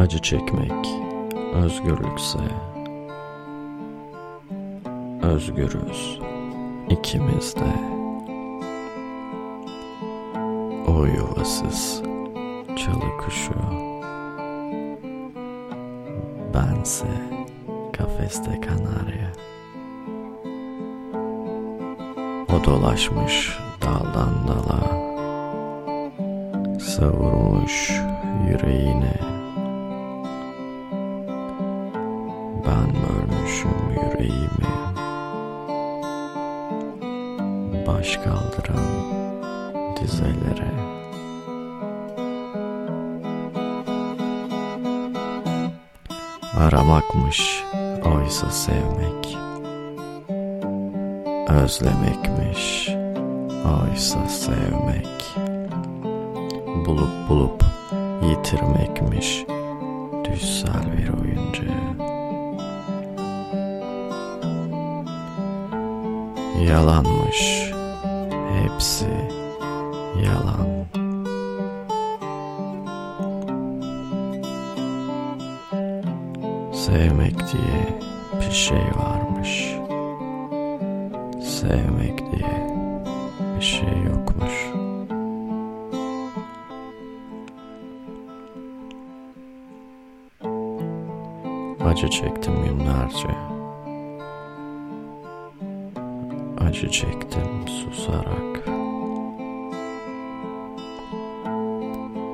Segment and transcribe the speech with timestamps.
[0.00, 0.88] Acı çekmek
[1.54, 2.38] özgürlükse
[5.22, 6.20] Özgürüz
[6.90, 7.72] ikimiz de.
[10.88, 12.02] O yuvasız
[12.76, 13.54] çalı kuşu
[16.54, 17.06] Bense
[17.92, 19.32] kafeste kanarya.
[22.48, 25.00] O dolaşmış daldan dala
[26.80, 27.92] Savurmuş
[28.48, 29.29] yüreğine
[32.70, 34.70] Ben bölmüşüm yüreğimi
[37.86, 38.84] Baş kaldıran
[40.00, 40.70] dizelere.
[46.58, 47.64] Aramakmış
[48.04, 49.38] oysa sevmek.
[51.48, 52.88] Özlemekmiş
[53.64, 55.36] oysa sevmek.
[56.86, 57.64] Bulup bulup
[58.22, 59.44] yitirmekmiş
[60.24, 61.62] Düşsel bir oyuncu
[66.68, 67.72] Yalanmış.
[68.52, 69.08] Hepsi
[70.24, 70.86] yalan.
[76.72, 77.98] Sevmek diye
[78.40, 79.76] bir şey varmış.
[81.42, 82.70] Sevmek diye
[83.56, 84.70] bir şey yokmuş.
[91.84, 93.59] Acı çektim günlerce
[96.60, 98.64] Acı çektim susarak.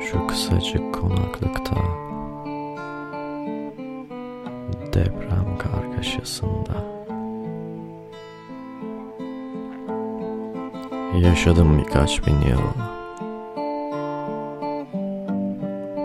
[0.00, 1.76] Şu kısacık konaklıkta
[4.92, 6.94] Deprem kargaşasında
[11.20, 12.62] Yaşadım birkaç bin yıl.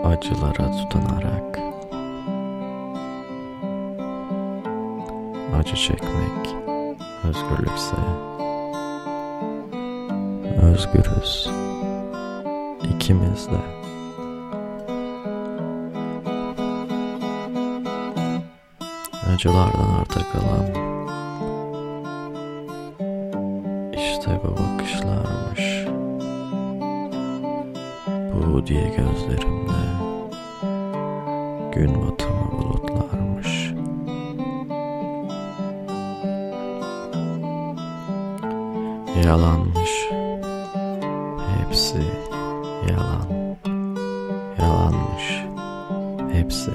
[0.04, 1.60] Acılara tutanarak.
[5.58, 6.69] Acı çekmek
[7.24, 7.96] özgürlükse
[10.62, 11.50] Özgürüz
[12.94, 13.60] ikimiz de.
[19.34, 20.66] Acılardan arta kalan
[23.92, 25.86] İşte bu bakışlarmış.
[28.34, 29.80] Bu diye gözlerimde
[31.72, 32.69] Gün batımı bulutlarmış
[39.24, 40.08] Yalanmış.
[41.58, 42.02] Hepsi
[42.90, 43.56] yalan.
[44.58, 45.44] Yalanmış.
[46.32, 46.70] Hepsi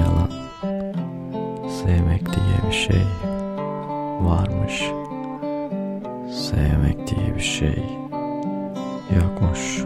[0.00, 0.30] yalan.
[1.68, 3.02] Sevmek diye bir şey
[4.20, 4.90] varmış.
[6.34, 7.84] Sevmek diye bir şey
[9.16, 9.84] yokmuş.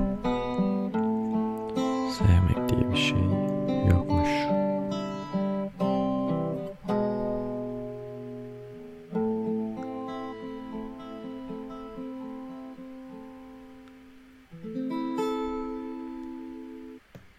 [2.18, 3.43] Sevmek diye bir şey